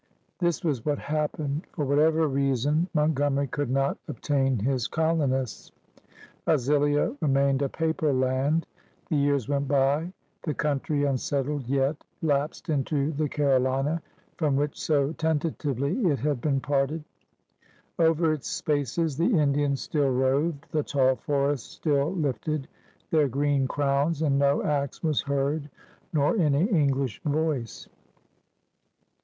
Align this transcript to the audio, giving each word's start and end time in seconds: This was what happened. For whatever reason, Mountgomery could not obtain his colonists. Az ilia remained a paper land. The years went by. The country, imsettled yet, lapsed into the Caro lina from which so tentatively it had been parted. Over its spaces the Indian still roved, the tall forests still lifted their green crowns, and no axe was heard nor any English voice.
This 0.39 0.63
was 0.63 0.83
what 0.83 0.97
happened. 0.97 1.67
For 1.73 1.85
whatever 1.85 2.27
reason, 2.27 2.89
Mountgomery 2.95 3.45
could 3.51 3.69
not 3.69 3.99
obtain 4.07 4.57
his 4.57 4.87
colonists. 4.87 5.71
Az 6.47 6.67
ilia 6.69 7.15
remained 7.21 7.61
a 7.61 7.69
paper 7.69 8.11
land. 8.11 8.65
The 9.11 9.15
years 9.15 9.47
went 9.47 9.67
by. 9.67 10.11
The 10.41 10.55
country, 10.55 11.03
imsettled 11.05 11.67
yet, 11.67 12.03
lapsed 12.23 12.67
into 12.69 13.11
the 13.11 13.29
Caro 13.29 13.59
lina 13.59 14.01
from 14.37 14.55
which 14.55 14.81
so 14.81 15.13
tentatively 15.13 15.91
it 16.07 16.17
had 16.17 16.41
been 16.41 16.61
parted. 16.61 17.03
Over 17.99 18.33
its 18.33 18.47
spaces 18.47 19.17
the 19.17 19.39
Indian 19.39 19.75
still 19.75 20.09
roved, 20.09 20.65
the 20.71 20.81
tall 20.81 21.15
forests 21.15 21.69
still 21.69 22.11
lifted 22.15 22.67
their 23.11 23.27
green 23.27 23.67
crowns, 23.67 24.23
and 24.23 24.39
no 24.39 24.63
axe 24.63 25.03
was 25.03 25.21
heard 25.21 25.69
nor 26.11 26.35
any 26.37 26.65
English 26.69 27.21
voice. 27.23 27.87